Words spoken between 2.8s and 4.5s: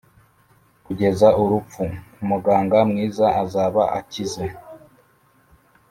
mwiza, azaba akize